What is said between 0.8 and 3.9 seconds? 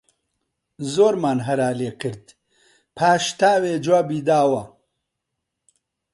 زۆرمان هەرا لێ کرد، پاش تاوێ